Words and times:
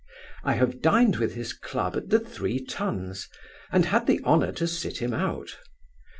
I 0.43 0.53
have 0.53 0.81
dined 0.81 1.17
with 1.17 1.35
his 1.35 1.53
club 1.53 1.95
at 1.95 2.09
the 2.09 2.19
Three 2.19 2.59
Tuns, 2.59 3.27
and 3.71 3.85
had 3.85 4.07
the 4.07 4.19
honour 4.23 4.51
to 4.53 4.67
sit 4.67 4.97
him 4.97 5.13
out. 5.13 5.57